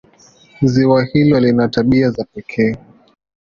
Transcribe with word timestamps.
Ziwa 0.61 1.03
hilo 1.03 1.39
lina 1.39 1.67
tabia 1.67 2.09
za 2.09 2.23
pekee. 2.23 2.75